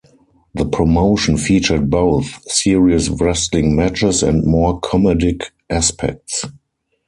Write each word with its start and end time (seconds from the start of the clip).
The 0.55 0.65
promotion 0.65 1.37
featured 1.37 1.91
both 1.91 2.41
serious 2.51 3.07
wrestling 3.07 3.75
matches 3.75 4.23
and 4.23 4.43
more 4.43 4.81
comedic 4.81 5.51
aspects. 5.69 6.43